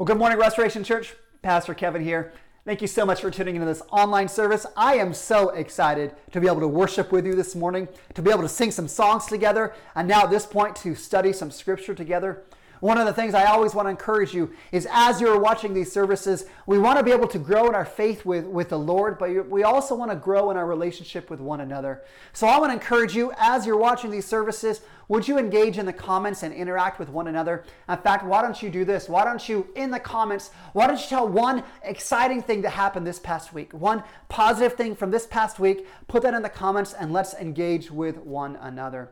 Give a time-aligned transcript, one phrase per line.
[0.00, 1.14] Well, good morning, Restoration Church.
[1.42, 2.32] Pastor Kevin here.
[2.64, 4.64] Thank you so much for tuning into this online service.
[4.74, 8.30] I am so excited to be able to worship with you this morning, to be
[8.30, 11.94] able to sing some songs together, and now at this point to study some scripture
[11.94, 12.44] together.
[12.80, 15.92] One of the things I always want to encourage you is as you're watching these
[15.92, 19.18] services, we want to be able to grow in our faith with, with the Lord,
[19.18, 22.02] but we also want to grow in our relationship with one another.
[22.32, 25.84] So I want to encourage you as you're watching these services, would you engage in
[25.84, 27.64] the comments and interact with one another?
[27.86, 29.10] In fact, why don't you do this?
[29.10, 33.06] Why don't you, in the comments, why don't you tell one exciting thing that happened
[33.06, 33.74] this past week?
[33.74, 37.90] One positive thing from this past week, put that in the comments and let's engage
[37.90, 39.10] with one another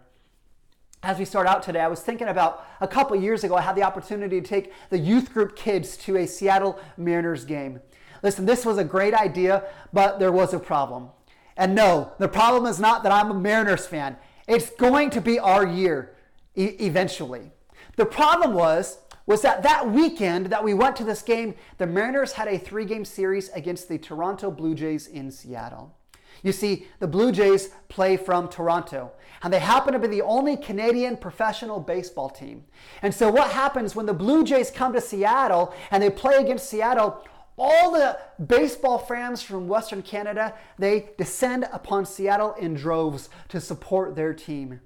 [1.02, 3.77] as we start out today, I was thinking about a couple years ago, I had
[3.77, 7.80] the opportunity to take the youth group kids to a Seattle Mariners game.
[8.23, 11.10] Listen, this was a great idea, but there was a problem.
[11.57, 14.16] And no, the problem is not that I'm a Mariners fan.
[14.49, 16.16] It's going to be our year
[16.57, 17.52] e- eventually.
[17.96, 22.32] The problem was was that that weekend that we went to this game, the Mariners
[22.32, 25.95] had a three-game series against the Toronto Blue Jays in Seattle.
[26.43, 30.57] You see, the Blue Jays play from Toronto, and they happen to be the only
[30.57, 32.65] Canadian professional baseball team.
[33.03, 36.69] And so, what happens when the Blue Jays come to Seattle and they play against
[36.69, 37.25] Seattle?
[37.57, 44.15] All the baseball fans from Western Canada, they descend upon Seattle in droves to support
[44.15, 44.81] their team.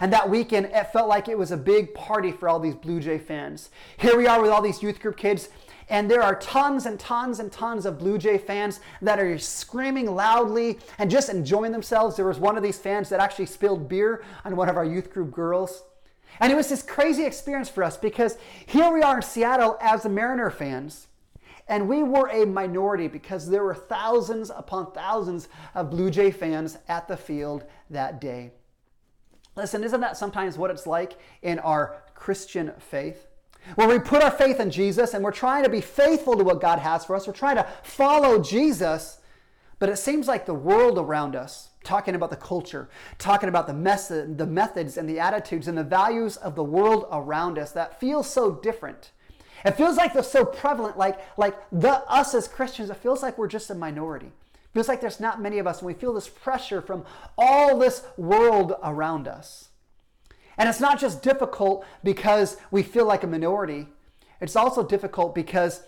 [0.00, 3.00] And that weekend, it felt like it was a big party for all these Blue
[3.00, 3.70] Jay fans.
[3.96, 5.48] Here we are with all these youth group kids
[5.90, 10.14] and there are tons and tons and tons of Blue Jay fans that are screaming
[10.14, 12.16] loudly and just enjoying themselves.
[12.16, 15.10] There was one of these fans that actually spilled beer on one of our youth
[15.10, 15.84] group girls.
[16.40, 18.36] And it was this crazy experience for us because
[18.66, 21.06] here we are in Seattle as the Mariner fans.
[21.66, 26.78] And we were a minority because there were thousands upon thousands of Blue Jay fans
[26.88, 28.52] at the field that day.
[29.56, 33.27] Listen, isn't that sometimes what it's like in our Christian faith?
[33.74, 36.60] Where we put our faith in Jesus and we're trying to be faithful to what
[36.60, 37.26] God has for us.
[37.26, 39.18] We're trying to follow Jesus,
[39.78, 44.34] but it seems like the world around us, talking about the culture, talking about the
[44.36, 48.28] the methods and the attitudes and the values of the world around us that feels
[48.28, 49.12] so different.
[49.64, 53.38] It feels like they're so prevalent, like, like the us as Christians, it feels like
[53.38, 54.26] we're just a minority.
[54.26, 57.04] It feels like there's not many of us, and we feel this pressure from
[57.36, 59.67] all this world around us.
[60.58, 63.86] And it's not just difficult because we feel like a minority,
[64.40, 65.82] it's also difficult because,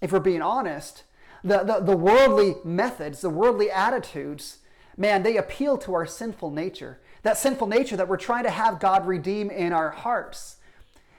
[0.00, 1.04] if we're being honest,
[1.42, 4.58] the, the, the worldly methods, the worldly attitudes,
[4.96, 7.00] man, they appeal to our sinful nature.
[7.22, 10.56] That sinful nature that we're trying to have God redeem in our hearts.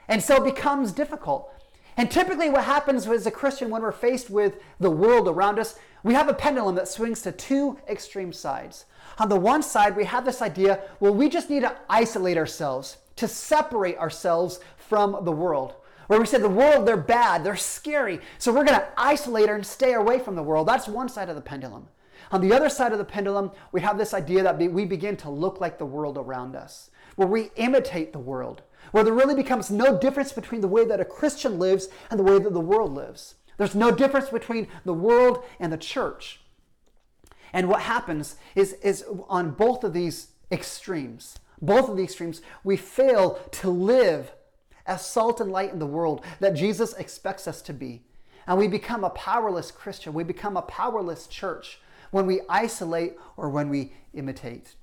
[0.08, 1.52] And so it becomes difficult.
[1.96, 5.78] And typically, what happens as a Christian when we're faced with the world around us,
[6.02, 8.86] we have a pendulum that swings to two extreme sides.
[9.18, 12.96] On the one side, we have this idea well, we just need to isolate ourselves,
[13.16, 15.74] to separate ourselves from the world.
[16.06, 19.64] Where we say the world, they're bad, they're scary, so we're going to isolate and
[19.64, 20.66] stay away from the world.
[20.66, 21.88] That's one side of the pendulum.
[22.32, 25.30] On the other side of the pendulum, we have this idea that we begin to
[25.30, 29.70] look like the world around us, where we imitate the world, where there really becomes
[29.70, 32.92] no difference between the way that a Christian lives and the way that the world
[32.92, 33.36] lives.
[33.56, 36.40] There's no difference between the world and the church.
[37.52, 42.76] And what happens is, is on both of these extremes, both of the extremes, we
[42.76, 44.32] fail to live
[44.86, 48.02] as salt and light in the world that Jesus expects us to be.
[48.46, 50.12] And we become a powerless Christian.
[50.12, 54.74] We become a powerless church when we isolate or when we imitate.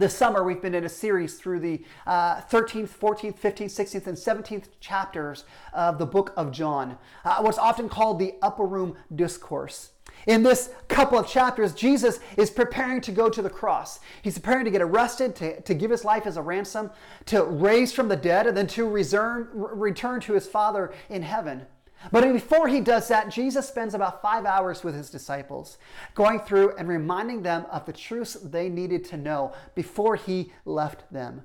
[0.00, 4.16] This summer, we've been in a series through the uh, 13th, 14th, 15th, 16th, and
[4.16, 5.44] 17th chapters
[5.74, 9.90] of the book of John, uh, what's often called the Upper Room Discourse.
[10.26, 14.00] In this couple of chapters, Jesus is preparing to go to the cross.
[14.22, 16.90] He's preparing to get arrested, to, to give his life as a ransom,
[17.26, 21.66] to raise from the dead, and then to return, return to his Father in heaven.
[22.10, 25.76] But before he does that, Jesus spends about five hours with his disciples,
[26.14, 31.12] going through and reminding them of the truths they needed to know before he left
[31.12, 31.42] them.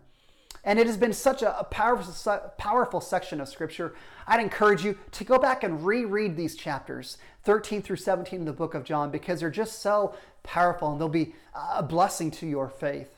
[0.63, 3.93] And it has been such a, powerful, powerful section of Scripture.
[4.27, 8.53] I'd encourage you to go back and reread these chapters, 13 through 17 in the
[8.53, 12.67] book of John, because they're just so powerful and they'll be a blessing to your
[12.67, 13.14] faith.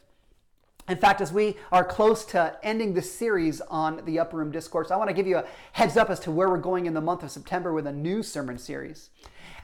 [0.88, 4.90] In fact, as we are close to ending this series on the Upper Room Discourse,
[4.90, 7.02] I want to give you a heads up as to where we're going in the
[7.02, 9.10] month of September with a new sermon series.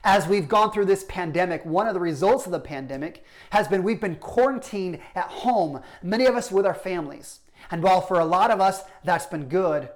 [0.04, 3.84] As we've gone through this pandemic, one of the results of the pandemic has been
[3.84, 7.40] we've been quarantined at home, many of us with our families.
[7.72, 9.88] And while for a lot of us that's been good,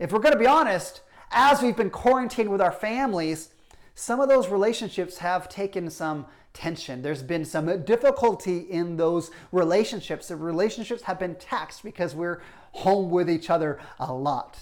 [0.00, 3.50] if we're going to be honest, as we've been quarantined with our families,
[3.94, 7.02] some of those relationships have taken some tension.
[7.02, 10.28] There's been some difficulty in those relationships.
[10.28, 12.42] The relationships have been taxed because we're
[12.72, 14.58] home with each other a lot.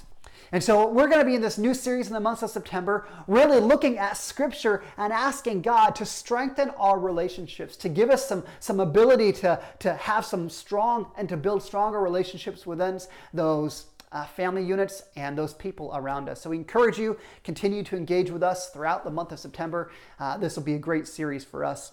[0.52, 3.06] And so we're going to be in this new series in the month of September,
[3.28, 8.44] really looking at scripture and asking God to strengthen our relationships, to give us some,
[8.58, 12.98] some ability to, to have some strong and to build stronger relationships within
[13.32, 16.40] those uh, family units and those people around us.
[16.40, 19.90] So we encourage you, continue to engage with us throughout the month of September.
[20.18, 21.92] Uh, this will be a great series for us.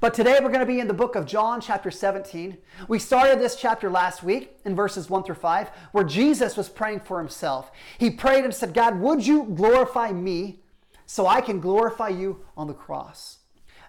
[0.00, 2.56] But today we're going to be in the book of John, chapter 17.
[2.88, 7.00] We started this chapter last week in verses 1 through 5, where Jesus was praying
[7.00, 7.70] for himself.
[7.98, 10.60] He prayed and said, God, would you glorify me
[11.04, 13.38] so I can glorify you on the cross?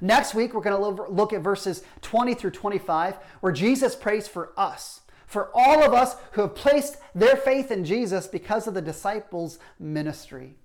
[0.02, 4.52] Next week, we're going to look at verses 20 through 25, where Jesus prays for
[4.58, 5.01] us,
[5.32, 9.60] for all of us who have placed their faith in Jesus because of the disciples'
[9.80, 10.56] ministry.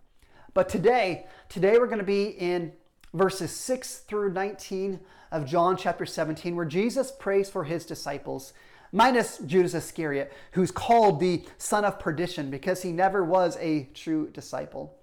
[0.55, 2.73] But today, today we're going to be in
[3.15, 4.99] verses 6 through 19
[5.31, 8.53] of John chapter 17, where Jesus prays for his disciples,
[8.91, 14.31] minus Judas Iscariot, who's called the son of perdition because he never was a true
[14.31, 14.99] disciple.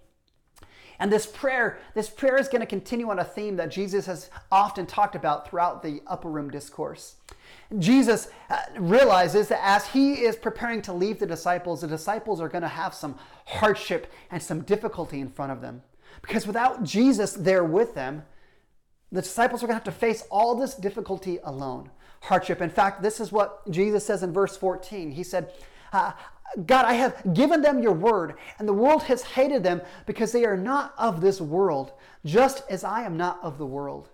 [1.00, 4.30] And this prayer, this prayer is going to continue on a theme that Jesus has
[4.52, 7.16] often talked about throughout the upper room discourse.
[7.80, 12.50] Jesus uh, realizes that as he is preparing to leave the disciples, the disciples are
[12.50, 15.82] going to have some hardship and some difficulty in front of them.
[16.22, 18.24] Because without Jesus there with them,
[19.12, 21.90] the disciples are going to have to face all this difficulty alone,
[22.22, 22.62] hardship.
[22.62, 25.12] In fact, this is what Jesus says in verse 14.
[25.12, 25.52] He said,
[25.92, 26.14] uh,
[26.66, 30.46] God, I have given them your word, and the world has hated them because they
[30.46, 31.94] are not of this world,
[32.26, 34.10] just as I am not of the world.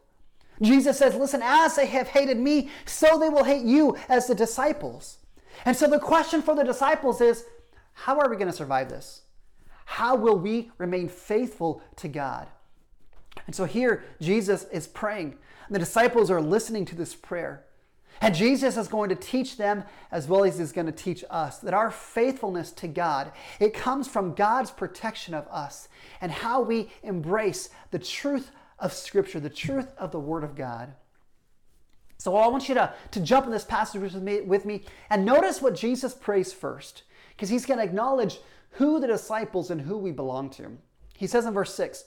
[0.62, 4.36] Jesus says, Listen, as they have hated me, so they will hate you as the
[4.36, 5.18] disciples.
[5.66, 7.46] And so the question for the disciples is
[7.94, 9.24] how are we going to survive this?
[9.86, 12.48] How will we remain faithful to God?
[13.46, 15.38] And so here, Jesus is praying.
[15.68, 17.66] And The disciples are listening to this prayer.
[18.22, 21.60] And Jesus is going to teach them as well as he's going to teach us
[21.60, 25.88] that our faithfulness to God, it comes from God's protection of us
[26.20, 30.94] and how we embrace the truth of Scripture, the truth of the Word of God.
[32.18, 35.26] So I want you to, to jump in this passage with me, with me and
[35.26, 38.40] notice what Jesus prays first, because he's going to acknowledge
[38.72, 40.78] who the disciples and who we belong to.
[41.18, 42.04] He says in verse 6,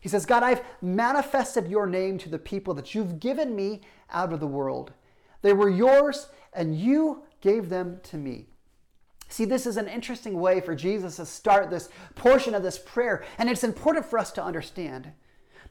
[0.00, 4.32] he says, God, I've manifested your name to the people that you've given me out
[4.32, 4.92] of the world.
[5.42, 8.46] They were yours, and you gave them to me.
[9.28, 13.24] See, this is an interesting way for Jesus to start this portion of this prayer,
[13.38, 15.12] and it's important for us to understand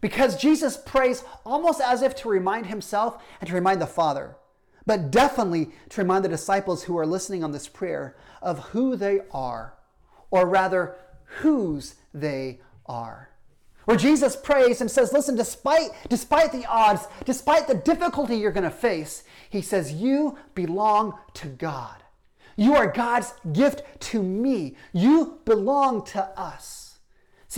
[0.02, 4.36] because Jesus prays almost as if to remind himself and to remind the Father,
[4.86, 9.22] but definitely to remind the disciples who are listening on this prayer of who they
[9.32, 9.74] are,
[10.32, 10.96] or rather,
[11.42, 13.30] whose they are
[13.88, 18.66] where Jesus prays and says, listen, despite, despite the odds, despite the difficulty you're going
[18.66, 22.04] to face, he says, you belong to God.
[22.58, 24.76] You are God's gift to me.
[24.92, 26.87] You belong to us.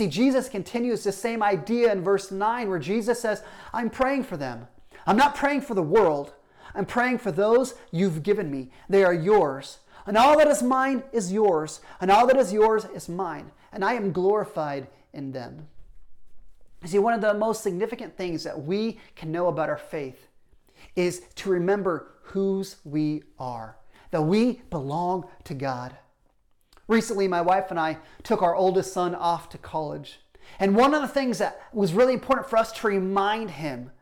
[0.00, 4.38] See, Jesus continues the same idea in verse 9 where Jesus says, I'm praying for
[4.38, 4.66] them.
[5.06, 6.32] I'm not praying for the world.
[6.74, 8.70] I'm praying for those you've given me.
[8.88, 9.80] They are yours.
[10.06, 11.82] And all that is mine is yours.
[12.00, 13.50] And all that is yours is mine.
[13.74, 15.68] And I am glorified in them.
[16.86, 20.28] See, one of the most significant things that we can know about our faith
[20.96, 23.76] is to remember whose we are,
[24.12, 25.94] that we belong to God.
[26.90, 30.18] Recently, my wife and I took our oldest son off to college.
[30.58, 33.92] And one of the things that was really important for us to remind him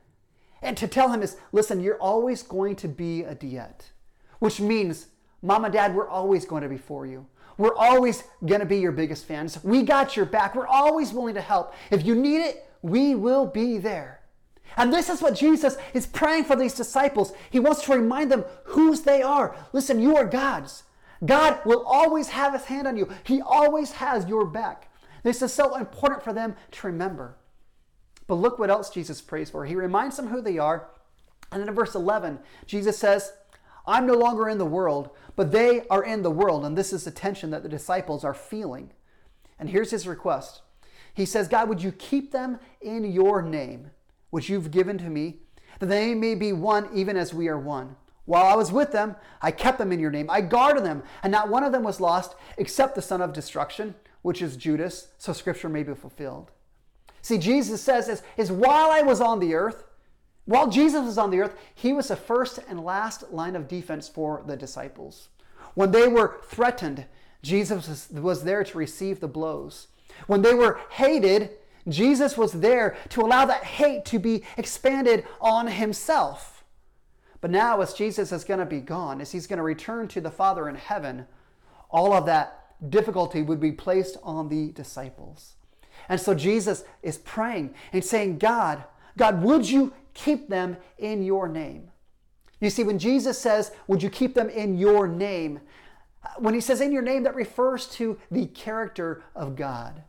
[0.62, 3.90] and to tell him is listen, you're always going to be a diet,
[4.38, 5.08] which means,
[5.42, 7.26] mom and dad, we're always going to be for you.
[7.58, 9.62] We're always going to be your biggest fans.
[9.62, 10.54] We got your back.
[10.54, 11.74] We're always willing to help.
[11.90, 14.20] If you need it, we will be there.
[14.78, 17.34] And this is what Jesus is praying for these disciples.
[17.50, 19.54] He wants to remind them whose they are.
[19.74, 20.84] Listen, you are God's.
[21.24, 24.90] God will always have his hand on you, He always has your back.
[25.22, 27.36] This is so important for them to remember.
[28.26, 29.64] But look what else Jesus prays for.
[29.64, 30.90] He reminds them who they are.
[31.50, 33.32] And then in verse 11, Jesus says,
[33.86, 36.64] I'm no longer in the world, but they are in the world.
[36.64, 38.92] And this is the tension that the disciples are feeling.
[39.58, 40.62] And here's his request
[41.14, 43.90] he says, God, would you keep them in your name,
[44.30, 45.38] which you've given to me,
[45.80, 47.96] that they may be one even as we are one.
[48.28, 50.28] While I was with them, I kept them in your name.
[50.28, 53.94] I guarded them, and not one of them was lost except the son of destruction,
[54.20, 56.50] which is Judas, so scripture may be fulfilled.
[57.22, 59.84] See, Jesus says, is, is while I was on the earth,
[60.44, 64.10] while Jesus was on the earth, he was the first and last line of defense
[64.10, 65.30] for the disciples.
[65.72, 67.06] When they were threatened,
[67.40, 69.86] Jesus was there to receive the blows.
[70.26, 71.52] When they were hated,
[71.88, 76.57] Jesus was there to allow that hate to be expanded on himself.
[77.40, 80.20] But now, as Jesus is going to be gone, as he's going to return to
[80.20, 81.26] the Father in heaven,
[81.90, 82.58] all of that
[82.90, 85.54] difficulty would be placed on the disciples.
[86.08, 88.84] And so Jesus is praying and saying, God,
[89.16, 91.90] God, would you keep them in your name?
[92.60, 95.60] You see, when Jesus says, Would you keep them in your name?
[96.38, 100.02] When he says in your name, that refers to the character of God.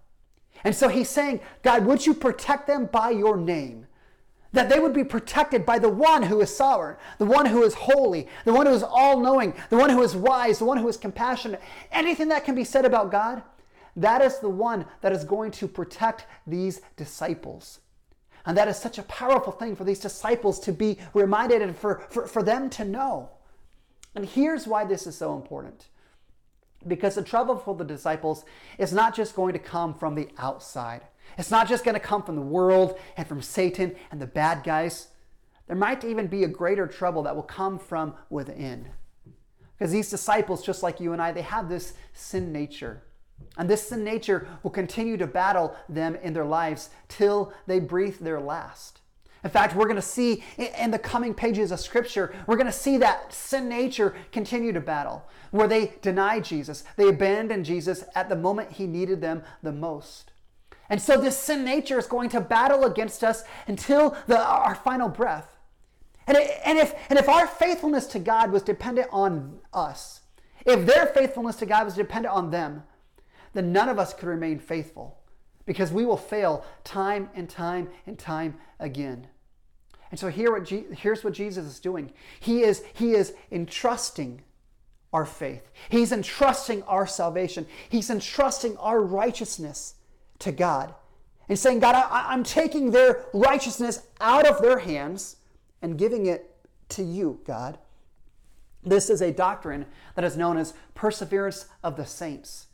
[0.63, 3.85] And so he's saying, God, would you protect them by your name?
[4.51, 7.75] That they would be protected by the one who is sovereign, the one who is
[7.75, 10.87] holy, the one who is all knowing, the one who is wise, the one who
[10.87, 11.61] is compassionate.
[11.91, 13.43] Anything that can be said about God,
[13.95, 17.79] that is the one that is going to protect these disciples.
[18.45, 22.05] And that is such a powerful thing for these disciples to be reminded and for,
[22.09, 23.29] for, for them to know.
[24.15, 25.87] And here's why this is so important.
[26.87, 28.45] Because the trouble for the disciples
[28.77, 31.01] is not just going to come from the outside.
[31.39, 34.61] It's not just going to come from the world and from Satan and the bad
[34.61, 35.07] guys.
[35.67, 38.89] There might even be a greater trouble that will come from within.
[39.77, 43.03] Because these disciples, just like you and I, they have this sin nature.
[43.57, 48.17] And this sin nature will continue to battle them in their lives till they breathe
[48.19, 48.99] their last.
[49.41, 52.73] In fact, we're going to see in the coming pages of Scripture, we're going to
[52.73, 56.83] see that sin nature continue to battle, where they deny Jesus.
[56.97, 60.31] They abandon Jesus at the moment he needed them the most.
[60.89, 65.07] And so this sin nature is going to battle against us until the, our final
[65.07, 65.57] breath.
[66.25, 70.21] And, it, and, if, and if our faithfulness to God was dependent on us,
[70.65, 72.83] if their faithfulness to God was dependent on them,
[73.53, 75.17] then none of us could remain faithful
[75.65, 79.27] because we will fail time and time and time again.
[80.11, 82.11] And so here what Je- here's what Jesus is doing.
[82.39, 84.41] He is, he is entrusting
[85.13, 85.69] our faith.
[85.89, 87.67] He's entrusting our salvation.
[87.89, 89.95] He's entrusting our righteousness
[90.39, 90.93] to God.
[91.47, 95.37] And saying, God, I, I'm taking their righteousness out of their hands
[95.81, 96.55] and giving it
[96.89, 97.77] to you, God.
[98.83, 102.67] This is a doctrine that is known as perseverance of the saints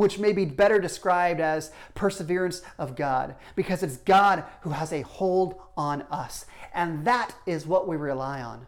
[0.00, 5.02] which may be better described as perseverance of God, because it's God who has a
[5.02, 6.46] hold on us.
[6.72, 8.66] And that is what we rely on.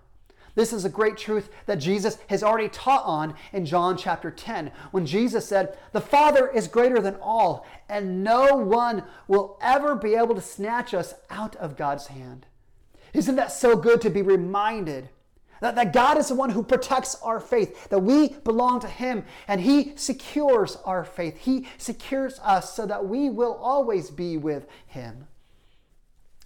[0.54, 4.70] This is a great truth that Jesus has already taught on in John chapter 10,
[4.90, 10.14] when Jesus said, The Father is greater than all, and no one will ever be
[10.14, 12.46] able to snatch us out of God's hand.
[13.14, 15.08] Isn't that so good to be reminded?
[15.60, 19.24] That, that God is the one who protects our faith, that we belong to Him,
[19.46, 21.38] and He secures our faith.
[21.38, 25.28] He secures us so that we will always be with Him.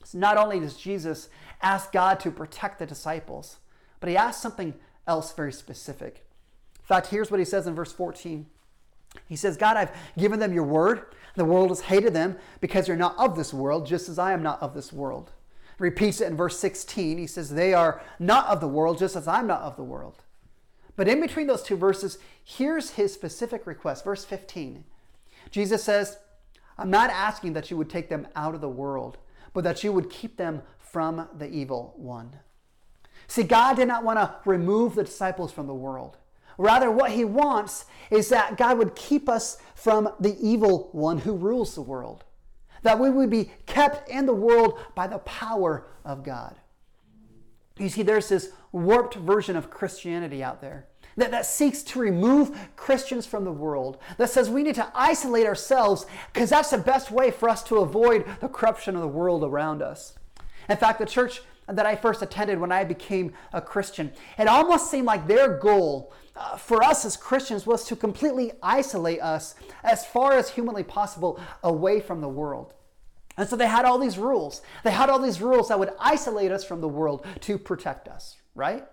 [0.05, 1.29] So not only does Jesus
[1.63, 3.57] ask God to protect the disciples,
[4.01, 4.75] but He asks something
[5.07, 6.25] else very specific.
[6.79, 8.47] In fact, here's what He says in verse 14.
[9.29, 11.07] He says, God, I've given them your word.
[11.37, 14.43] The world has hated them because you're not of this world, just as I am
[14.43, 15.33] not of this world
[15.79, 17.19] He repeats it in verse 16.
[17.19, 20.23] He says, They are not of the world, just as I'm not of the world.
[20.97, 24.05] But in between those two verses, here's his specific request.
[24.05, 24.85] Verse 15.
[25.51, 26.19] Jesus says,
[26.79, 29.19] I'm not asking that you would take them out of the world,
[29.53, 32.37] but that you would keep them from the evil one.
[33.29, 36.17] See, God did not want to remove the disciples from the world.
[36.59, 41.35] Rather, what he wants is that God would keep us from the evil one who
[41.35, 42.25] rules the world
[42.87, 46.55] that we would be kept in the world by the power of God.
[47.79, 52.57] You see, there's this warped version of Christianity out there that, that seeks to remove
[52.77, 57.11] Christians from the world, that says we need to isolate ourselves because that's the best
[57.11, 60.15] way for us to avoid the corruption of the world around us.
[60.69, 64.91] In fact, the church that I first attended when I became a Christian, it almost
[64.91, 70.05] seemed like their goal uh, for us as Christians was to completely isolate us as
[70.07, 72.75] far as humanly possible away from the world.
[73.37, 74.63] And so they had all these rules.
[74.83, 78.37] They had all these rules that would isolate us from the world to protect us,
[78.55, 78.87] right?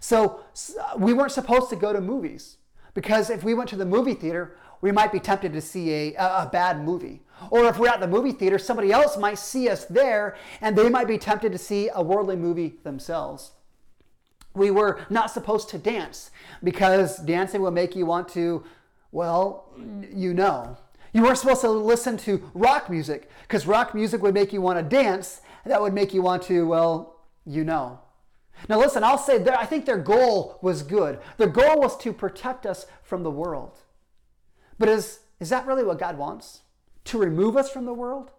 [0.00, 2.56] So uh, we weren't supposed to go to movies
[2.94, 6.14] because if we went to the movie theater, we might be tempted to see a,
[6.14, 7.22] a, bad movie.
[7.50, 10.88] Or if we're at the movie theater, somebody else might see us there and they
[10.88, 13.52] might be tempted to see a worldly movie themselves.
[14.54, 16.30] We were not supposed to dance
[16.62, 18.64] because dancing will make you want to,
[19.12, 19.72] well,
[20.12, 20.76] you know.
[21.12, 24.78] You weren't supposed to listen to rock music because rock music would make you want
[24.78, 25.40] to dance.
[25.66, 28.00] That would make you want to, well, you know.
[28.68, 31.18] Now, listen, I'll say that I think their goal was good.
[31.38, 33.78] Their goal was to protect us from the world.
[34.80, 36.62] But is, is that really what God wants?
[37.04, 38.30] To remove us from the world?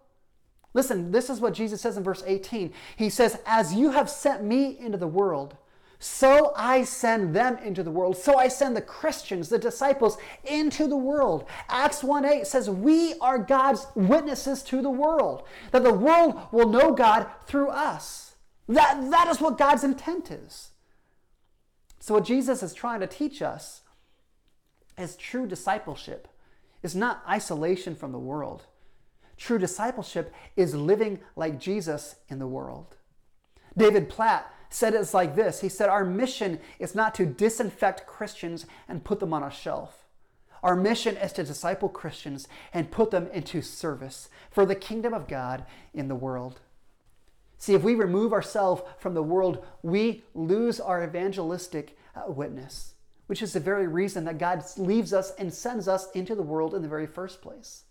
[0.74, 2.72] Listen, this is what Jesus says in verse 18.
[2.96, 5.56] He says, As you have sent me into the world,
[6.00, 8.16] so I send them into the world.
[8.16, 11.44] So I send the Christians, the disciples, into the world.
[11.68, 16.68] Acts 1 8 says, We are God's witnesses to the world, that the world will
[16.68, 18.34] know God through us.
[18.68, 20.70] That, that is what God's intent is.
[22.00, 23.82] So, what Jesus is trying to teach us
[24.98, 26.26] is true discipleship
[26.82, 28.66] is not isolation from the world.
[29.36, 32.96] True discipleship is living like Jesus in the world.
[33.76, 38.66] David Platt said it's like this He said, Our mission is not to disinfect Christians
[38.88, 40.02] and put them on a shelf.
[40.62, 45.26] Our mission is to disciple Christians and put them into service for the kingdom of
[45.26, 46.60] God in the world.
[47.58, 52.91] See, if we remove ourselves from the world, we lose our evangelistic uh, witness,
[53.32, 56.74] which is the very reason that God leaves us and sends us into the world
[56.74, 57.84] in the very first place.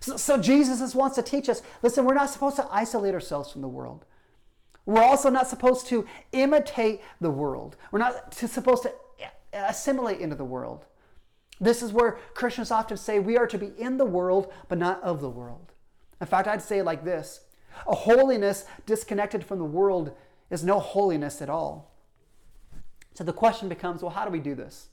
[0.00, 3.62] So, so Jesus wants to teach us listen, we're not supposed to isolate ourselves from
[3.62, 4.04] the world.
[4.84, 7.78] We're also not supposed to imitate the world.
[7.90, 8.92] We're not supposed to
[9.54, 10.84] assimilate into the world.
[11.58, 15.02] This is where Christians often say we are to be in the world, but not
[15.02, 15.72] of the world.
[16.20, 17.46] In fact, I'd say it like this
[17.86, 20.14] a holiness disconnected from the world
[20.50, 21.89] is no holiness at all.
[23.20, 24.88] So the question becomes well, how do we do this?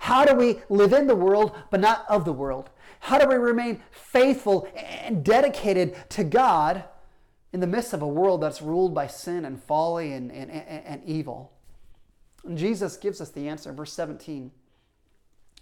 [0.00, 2.70] How do we live in the world, but not of the world?
[2.98, 6.82] How do we remain faithful and dedicated to God
[7.52, 10.86] in the midst of a world that's ruled by sin and folly and, and, and,
[10.86, 11.52] and evil?
[12.44, 13.72] And Jesus gives us the answer.
[13.72, 14.50] Verse 17.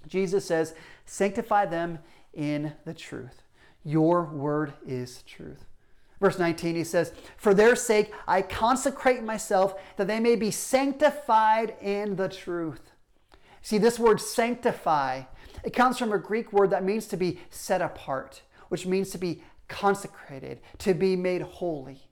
[0.08, 0.73] Jesus says,
[1.04, 1.99] Sanctify them
[2.32, 3.42] in the truth.
[3.85, 5.66] Your word is truth.
[6.20, 11.76] Verse 19, he says, For their sake I consecrate myself that they may be sanctified
[11.80, 12.92] in the truth.
[13.61, 15.23] See, this word sanctify,
[15.64, 19.18] it comes from a Greek word that means to be set apart, which means to
[19.18, 22.02] be consecrated, to be made holy,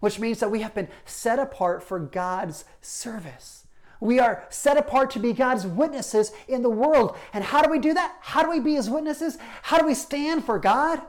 [0.00, 3.66] which means that we have been set apart for God's service.
[4.00, 7.16] We are set apart to be God's witnesses in the world.
[7.32, 8.16] And how do we do that?
[8.20, 9.38] How do we be His witnesses?
[9.62, 11.00] How do we stand for God?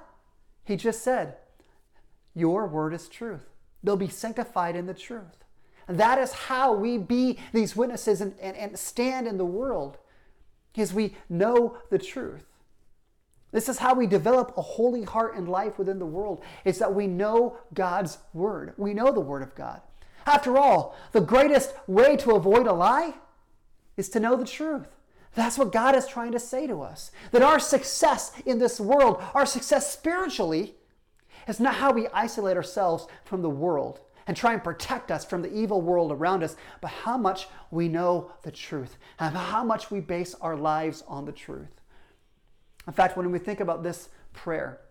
[0.64, 1.38] He just said,
[2.36, 3.46] Your word is truth.
[3.84, 5.44] They'll be sanctified in the truth.
[5.88, 9.98] That is how we be these witnesses and, and, and stand in the world,
[10.76, 12.44] is we know the truth.
[13.52, 16.44] This is how we develop a holy heart and life within the world.
[16.64, 18.74] It's that we know God's word.
[18.78, 19.82] We know the word of God.
[20.26, 23.16] After all, the greatest way to avoid a lie
[23.98, 24.88] is to know the truth.
[25.34, 27.12] That's what God is trying to say to us.
[27.32, 30.76] That our success in this world, our success spiritually,
[31.50, 35.42] is not how we isolate ourselves from the world and try and protect us from
[35.42, 39.90] the evil world around us, but how much we know the truth and how much
[39.90, 41.82] we base our lives on the truth.
[42.86, 44.82] In fact, when we think about this prayer,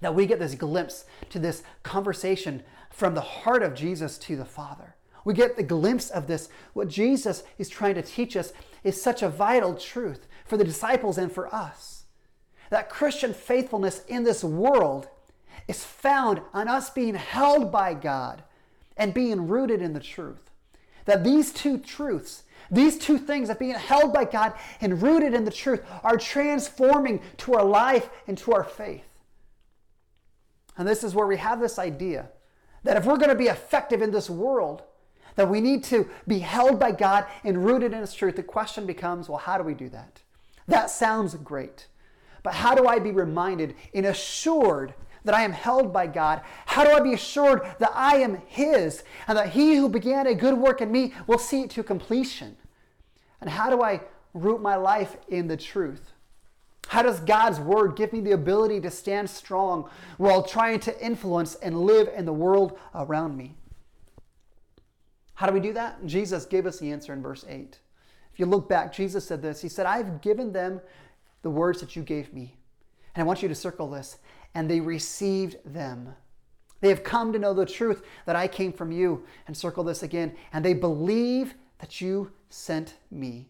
[0.00, 4.44] that we get this glimpse to this conversation from the heart of Jesus to the
[4.44, 4.96] Father.
[5.24, 6.48] We get the glimpse of this.
[6.72, 8.52] What Jesus is trying to teach us
[8.84, 12.04] is such a vital truth for the disciples and for us.
[12.70, 15.08] That Christian faithfulness in this world
[15.70, 18.42] is found on us being held by God
[18.96, 20.50] and being rooted in the truth.
[21.04, 25.44] That these two truths, these two things of being held by God and rooted in
[25.44, 29.06] the truth, are transforming to our life and to our faith.
[30.76, 32.28] And this is where we have this idea
[32.82, 34.82] that if we're going to be effective in this world,
[35.36, 38.36] that we need to be held by God and rooted in His truth.
[38.36, 40.20] The question becomes well, how do we do that?
[40.66, 41.86] That sounds great.
[42.42, 46.42] But how do I be reminded and assured that I am held by God?
[46.66, 50.34] How do I be assured that I am His and that He who began a
[50.34, 52.56] good work in me will see it to completion?
[53.40, 54.00] And how do I
[54.34, 56.12] root my life in the truth?
[56.88, 61.54] How does God's word give me the ability to stand strong while trying to influence
[61.56, 63.54] and live in the world around me?
[65.34, 66.04] How do we do that?
[66.04, 67.78] Jesus gave us the answer in verse 8.
[68.32, 70.80] If you look back, Jesus said this He said, I've given them
[71.42, 72.56] the words that you gave me.
[73.14, 74.18] And I want you to circle this.
[74.54, 76.14] And they received them.
[76.80, 79.24] They have come to know the truth that I came from you.
[79.46, 80.34] And circle this again.
[80.52, 83.48] And they believe that you sent me.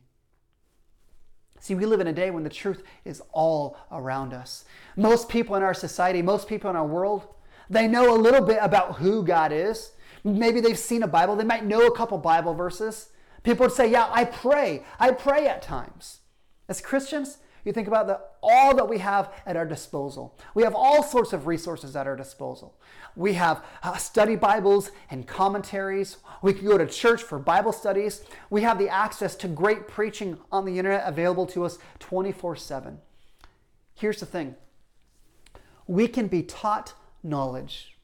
[1.61, 4.65] See, we live in a day when the truth is all around us.
[4.97, 7.29] Most people in our society, most people in our world,
[7.69, 9.93] they know a little bit about who God is.
[10.25, 13.11] Maybe they've seen a Bible, they might know a couple Bible verses.
[13.43, 14.85] People would say, Yeah, I pray.
[14.99, 16.21] I pray at times.
[16.69, 20.39] As Christians, you think about the, all that we have at our disposal.
[20.55, 22.75] We have all sorts of resources at our disposal.
[23.17, 26.19] We have uh, study Bibles and commentaries.
[26.43, 28.23] We can go to church for Bible studies.
[28.49, 32.99] We have the access to great preaching on the internet available to us 24 7.
[33.95, 34.55] Here's the thing
[35.87, 37.99] we can be taught knowledge,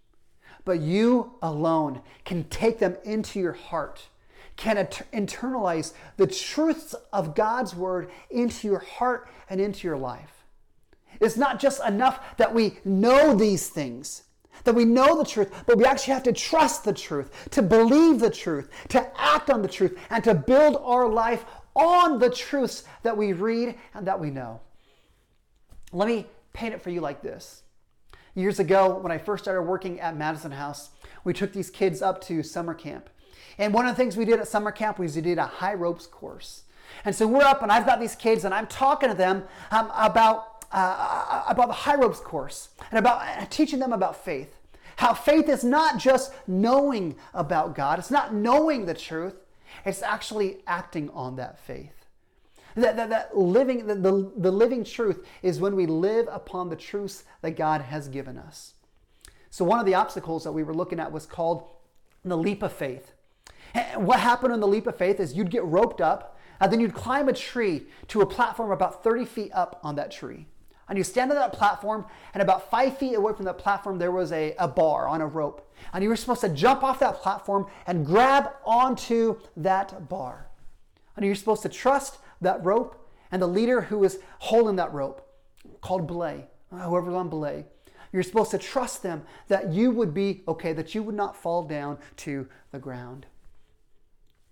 [0.64, 4.08] but you alone can take them into your heart
[4.56, 10.44] can internalize the truths of God's word into your heart and into your life.
[11.20, 14.22] It's not just enough that we know these things,
[14.64, 18.20] that we know the truth, but we actually have to trust the truth, to believe
[18.20, 22.84] the truth, to act on the truth, and to build our life on the truths
[23.02, 24.60] that we read and that we know.
[25.92, 27.62] Let me paint it for you like this.
[28.34, 30.90] Years ago, when I first started working at Madison House,
[31.24, 33.08] we took these kids up to summer camp.
[33.58, 35.74] And one of the things we did at summer camp was we did a high
[35.74, 36.62] ropes course.
[37.04, 39.90] And so we're up, and I've got these kids, and I'm talking to them um,
[39.96, 44.54] about, uh, about the high ropes course and about uh, teaching them about faith.
[44.96, 49.34] How faith is not just knowing about God, it's not knowing the truth,
[49.84, 51.92] it's actually acting on that faith.
[52.76, 56.76] That, that, that living, the, the, the living truth is when we live upon the
[56.76, 58.74] truths that God has given us.
[59.50, 61.64] So, one of the obstacles that we were looking at was called
[62.22, 63.12] the leap of faith.
[63.96, 66.94] What happened in the leap of faith is you'd get roped up, and then you'd
[66.94, 70.46] climb a tree to a platform about 30 feet up on that tree.
[70.88, 74.12] And you stand on that platform, and about five feet away from that platform, there
[74.12, 75.68] was a, a bar on a rope.
[75.92, 80.48] And you were supposed to jump off that platform and grab onto that bar.
[81.16, 85.26] And you're supposed to trust that rope and the leader who is holding that rope,
[85.80, 87.64] called belay, uh, whoever's on belay.
[88.12, 91.64] You're supposed to trust them that you would be okay, that you would not fall
[91.64, 93.26] down to the ground.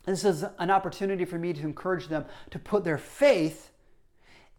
[0.06, 3.70] This is an opportunity for me to encourage them to put their faith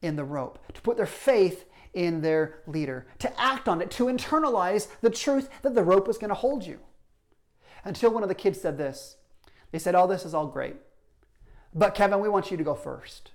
[0.02, 4.06] in the rope, to put their faith in their leader, to act on it, to
[4.06, 6.80] internalize the truth that the rope is going to hold you.
[7.84, 9.18] Until one of the kids said this.
[9.72, 10.76] They said, Oh, this is all great.
[11.74, 13.32] But Kevin, we want you to go first.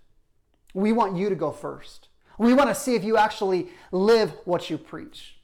[0.75, 2.09] We want you to go first.
[2.39, 5.37] We want to see if you actually live what you preach.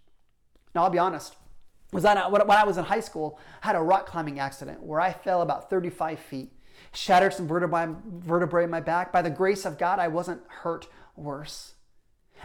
[0.74, 1.36] Now, I'll be honest.
[1.92, 5.00] Was that when I was in high school, I had a rock climbing accident where
[5.00, 6.52] I fell about 35 feet,
[6.92, 9.12] shattered some vertebrae, vertebrae in my back.
[9.12, 11.74] By the grace of God, I wasn't hurt worse.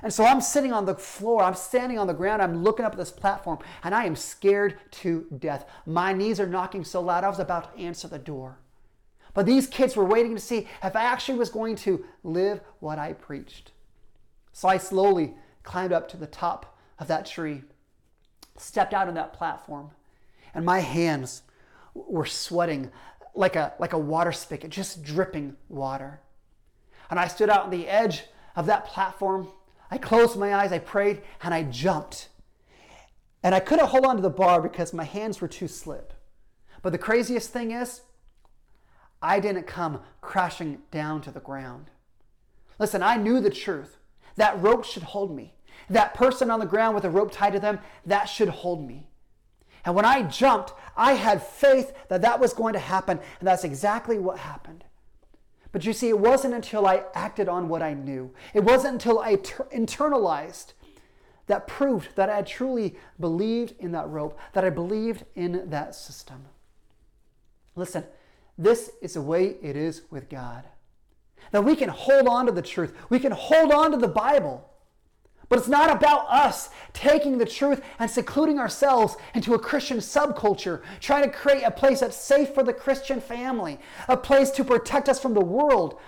[0.02, 2.94] And so I'm sitting on the floor, I'm standing on the ground, I'm looking up
[2.94, 5.70] at this platform, and I am scared to death.
[5.86, 8.58] My knees are knocking so loud, I was about to answer the door.
[9.34, 13.00] But these kids were waiting to see if I actually was going to live what
[13.00, 13.72] I preached.
[14.54, 17.64] So I slowly climbed up to the top of that tree,
[18.58, 19.92] stepped out on that platform,
[20.54, 21.44] and my hands
[21.94, 22.92] were sweating
[23.34, 26.22] like a, like a water spigot, just dripping water.
[27.10, 28.24] And I stood out on the edge
[28.56, 29.48] of that platform.
[29.90, 32.30] I closed my eyes, I prayed, and I jumped.
[33.44, 36.14] And I couldn't hold on to the bar because my hands were too slip.
[36.82, 38.02] But the craziest thing is,
[39.22, 41.90] I didn't come crashing down to the ground.
[42.80, 43.98] Listen, I knew the truth.
[44.36, 45.54] That rope should hold me.
[45.90, 49.08] That person on the ground with a rope tied to them, that should hold me.
[49.86, 53.64] And when I jumped, I had faith that that was going to happen, and that's
[53.64, 54.84] exactly what happened.
[55.72, 59.20] But you see, it wasn't until I acted on what I knew, it wasn't until
[59.20, 60.74] I ter- internalized
[61.48, 66.46] that proved that I truly believed in that rope, that I believed in that system.
[67.76, 68.06] Listen,
[68.58, 70.64] this is the way it is with God.
[71.52, 74.71] That we can hold on to the truth, we can hold on to the Bible.
[75.52, 80.82] But it's not about us taking the truth and secluding ourselves into a Christian subculture,
[81.02, 85.10] trying to create a place that's safe for the Christian family, a place to protect
[85.10, 86.00] us from the world,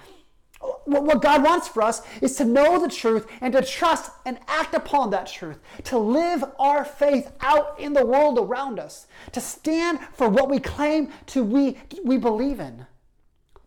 [0.85, 4.73] what God wants for us is to know the truth and to trust and act
[4.73, 9.99] upon that truth, to live our faith out in the world around us, to stand
[10.13, 12.85] for what we claim to we, we believe in.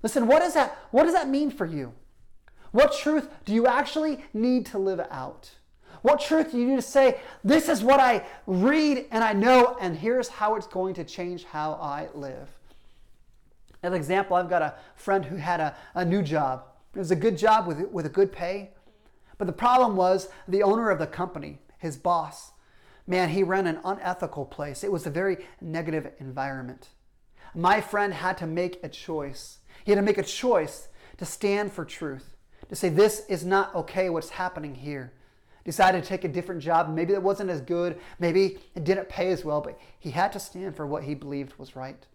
[0.02, 1.92] Listen, what, is that, what does that mean for you?
[2.72, 5.50] What truth do you actually need to live out?
[6.02, 9.76] What truth do you need to say, this is what I read and I know,
[9.80, 12.48] and here's how it's going to change how I live?
[13.82, 16.64] As an example, I've got a friend who had a, a new job
[16.96, 18.70] it was a good job with, with a good pay.
[19.37, 22.52] But the problem was the owner of the company, his boss,
[23.06, 24.82] man, he ran an unethical place.
[24.82, 26.88] It was a very negative environment.
[27.54, 29.59] My friend had to make a choice.
[29.85, 32.35] He had to make a choice to stand for truth,
[32.70, 35.12] to say, this is not okay what's happening here.
[35.66, 36.88] Decided to take a different job.
[36.88, 37.98] Maybe it wasn't as good.
[38.20, 41.59] Maybe it didn't pay as well, but he had to stand for what he believed
[41.59, 42.07] was right.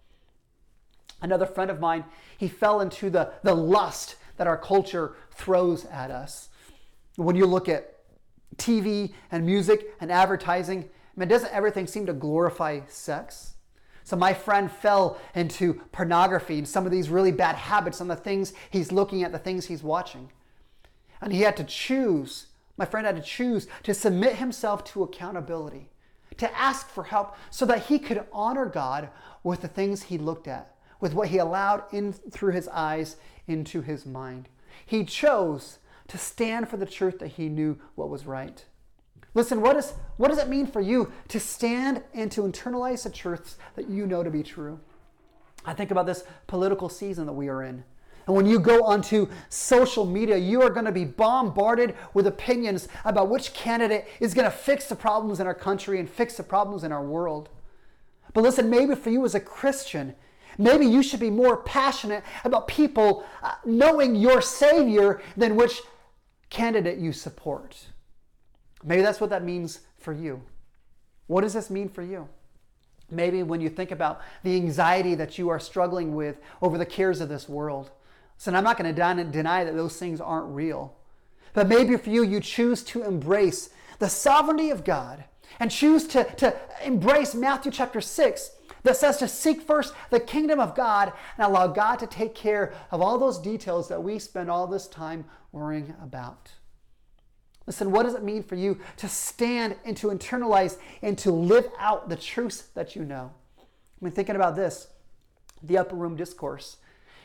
[1.22, 2.06] Another friend of mine,
[2.38, 6.48] he fell into the, the lust that our culture throws at us.
[7.18, 7.98] When you look at
[8.56, 13.56] TV and music and advertising, I mean, doesn't everything seem to glorify sex?
[14.06, 18.16] So my friend fell into pornography and some of these really bad habits on the
[18.16, 20.32] things he's looking at, the things he's watching.
[21.20, 25.90] And he had to choose, my friend had to choose to submit himself to accountability,
[26.38, 29.10] to ask for help so that he could honor God
[29.44, 33.82] with the things he looked at, with what he allowed in through his eyes into
[33.82, 34.50] his mind.
[34.86, 38.66] He chose to stand for the truth that he knew what was right.
[39.34, 43.10] Listen, what, is, what does it mean for you to stand and to internalize the
[43.10, 44.80] truths that you know to be true?
[45.64, 47.84] I think about this political season that we are in.
[48.32, 52.88] And when you go onto social media, you are going to be bombarded with opinions
[53.04, 56.44] about which candidate is going to fix the problems in our country and fix the
[56.44, 57.50] problems in our world.
[58.34, 60.16] But listen, maybe for you as a Christian,
[60.58, 65.82] maybe you should be more passionate about people uh, knowing your Savior than which
[66.50, 67.86] candidate you support.
[68.82, 70.42] Maybe that's what that means for you.
[71.28, 72.30] What does this mean for you?
[73.10, 77.20] Maybe when you think about the anxiety that you are struggling with over the cares
[77.20, 77.92] of this world.
[78.42, 80.96] So I'm not going to deny that those things aren't real.
[81.54, 85.26] But maybe for you, you choose to embrace the sovereignty of God
[85.60, 88.52] and choose to, to embrace Matthew chapter 6
[88.82, 92.74] that says to seek first the kingdom of God and allow God to take care
[92.90, 96.50] of all those details that we spend all this time worrying about.
[97.68, 101.70] Listen, what does it mean for you to stand and to internalize and to live
[101.78, 103.32] out the truths that you know?
[103.60, 104.88] I mean, thinking about this,
[105.62, 106.78] the upper room discourse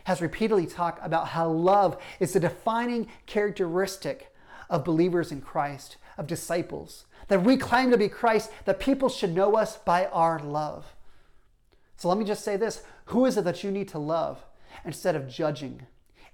[0.07, 4.33] has repeatedly talked about how love is the defining characteristic
[4.71, 9.35] of believers in Christ, of disciples, that we claim to be Christ, that people should
[9.35, 10.95] know us by our love.
[11.97, 14.45] So let me just say this who is it that you need to love
[14.85, 15.87] instead of judging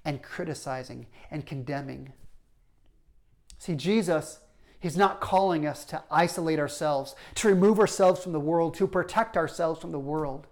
[0.04, 2.12] and criticizing and condemning?
[3.56, 4.40] See, Jesus,
[4.78, 9.38] He's not calling us to isolate ourselves, to remove ourselves from the world, to protect
[9.38, 10.46] ourselves from the world.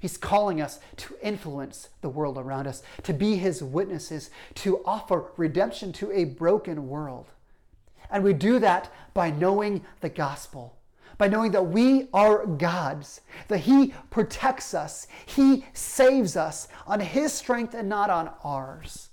[0.00, 5.32] He's calling us to influence the world around us, to be His witnesses, to offer
[5.36, 7.26] redemption to a broken world.
[8.10, 10.76] And we do that by knowing the gospel,
[11.16, 17.32] by knowing that we are God's, that He protects us, He saves us on His
[17.32, 19.08] strength and not on ours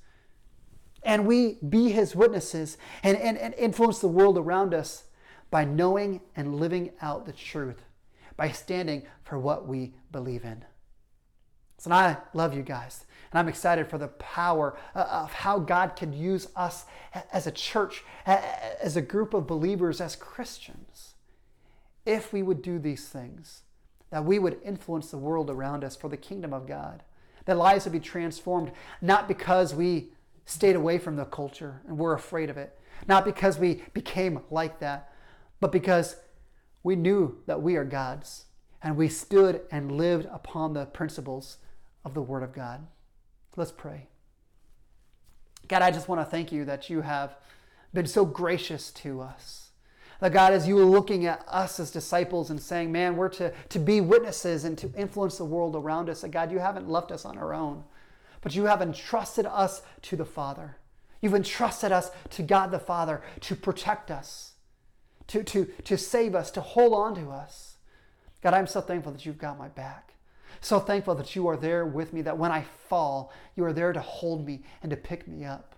[1.03, 5.05] and we be his witnesses and, and, and influence the world around us
[5.49, 7.81] by knowing and living out the truth,
[8.37, 10.63] by standing for what we believe in.
[11.81, 15.95] So I love you guys, and I'm excited for the power uh, of how God
[15.95, 16.85] can use us
[17.33, 21.15] as a church, as a group of believers, as Christians,
[22.05, 23.63] if we would do these things,
[24.11, 27.01] that we would influence the world around us for the kingdom of God,
[27.45, 30.11] that lives would be transformed, not because we
[30.45, 32.77] stayed away from the culture and we're afraid of it.
[33.07, 35.11] Not because we became like that,
[35.59, 36.17] but because
[36.83, 38.45] we knew that we are God's
[38.83, 41.57] and we stood and lived upon the principles
[42.03, 42.85] of the Word of God.
[43.55, 44.07] Let's pray.
[45.67, 47.35] God, I just want to thank you that you have
[47.93, 49.69] been so gracious to us.
[50.19, 53.53] That God, as you were looking at us as disciples and saying, man, we're to,
[53.69, 57.11] to be witnesses and to influence the world around us, that God, you haven't left
[57.11, 57.83] us on our own
[58.41, 60.77] but you have entrusted us to the Father.
[61.21, 64.53] You've entrusted us to God the Father to protect us,
[65.27, 67.77] to, to, to save us, to hold on to us.
[68.41, 70.15] God, I'm so thankful that you've got my back.
[70.61, 73.91] So thankful that you are there with me, that when I fall, you are there
[73.91, 75.75] to hold me and to pick me up.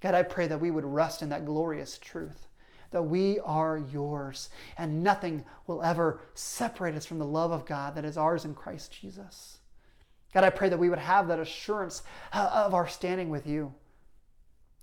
[0.00, 2.48] God, I pray that we would rest in that glorious truth
[2.90, 7.94] that we are yours and nothing will ever separate us from the love of God
[7.94, 9.58] that is ours in Christ Jesus.
[10.34, 13.74] God, I pray that we would have that assurance uh, of our standing with you.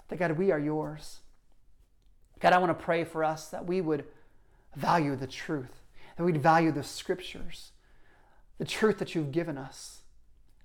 [0.09, 1.19] That, God, we are yours.
[2.39, 4.05] God, I want to pray for us that we would
[4.75, 5.81] value the truth,
[6.17, 7.71] that we'd value the scriptures,
[8.57, 10.01] the truth that you've given us.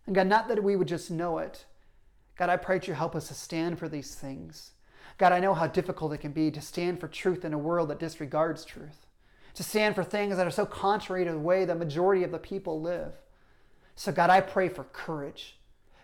[0.07, 1.64] And God, not that we would just know it.
[2.37, 4.72] God, I pray that you help us to stand for these things.
[5.18, 7.90] God, I know how difficult it can be to stand for truth in a world
[7.90, 9.07] that disregards truth,
[9.55, 12.38] to stand for things that are so contrary to the way the majority of the
[12.38, 13.12] people live.
[13.94, 15.59] So, God, I pray for courage.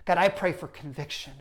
[0.04, 1.32] God, I pray for conviction.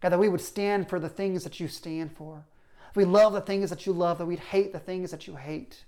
[0.00, 2.46] God, that we would stand for the things that you stand for.
[2.94, 5.84] we love the things that you love, that we'd hate the things that you hate.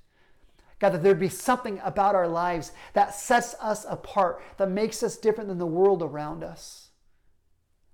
[0.82, 5.16] God, that there'd be something about our lives that sets us apart, that makes us
[5.16, 6.88] different than the world around us.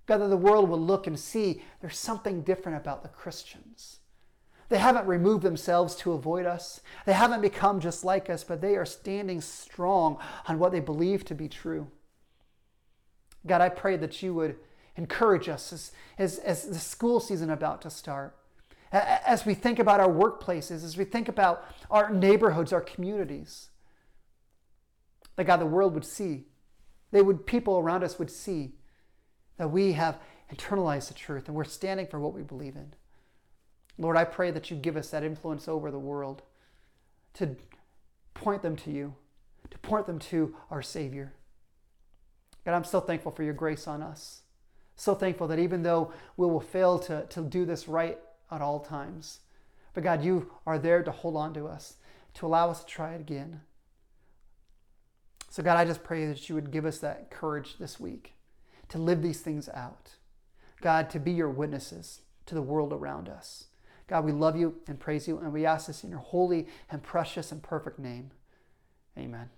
[0.07, 3.99] God, that the world will look and see there's something different about the Christians.
[4.69, 6.81] They haven't removed themselves to avoid us.
[7.05, 11.23] They haven't become just like us, but they are standing strong on what they believe
[11.25, 11.91] to be true.
[13.45, 14.55] God, I pray that you would
[14.95, 18.35] encourage us as, as, as the school season about to start,
[18.91, 23.69] as we think about our workplaces, as we think about our neighborhoods, our communities.
[25.35, 26.45] That God, the world would see,
[27.11, 28.73] they would, people around us would see
[29.57, 30.19] that we have
[30.53, 32.93] internalized the truth and we're standing for what we believe in.
[33.97, 36.41] Lord, I pray that you give us that influence over the world
[37.35, 37.55] to
[38.33, 39.13] point them to you,
[39.69, 41.33] to point them to our Savior.
[42.65, 44.41] God, I'm so thankful for your grace on us.
[44.95, 48.17] So thankful that even though we will fail to, to do this right
[48.51, 49.39] at all times,
[49.93, 51.95] but God, you are there to hold on to us,
[52.35, 53.61] to allow us to try it again.
[55.49, 58.33] So, God, I just pray that you would give us that courage this week
[58.89, 60.11] to live these things out.
[60.81, 63.65] God, to be your witnesses to the world around us.
[64.07, 67.03] God, we love you and praise you, and we ask this in your holy and
[67.03, 68.31] precious and perfect name.
[69.17, 69.49] Amen.